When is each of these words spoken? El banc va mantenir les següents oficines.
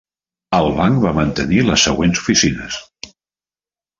El 0.59 0.69
banc 0.77 1.01
va 1.03 1.11
mantenir 1.17 1.59
les 1.67 1.83
següents 1.89 2.21
oficines. 2.23 2.79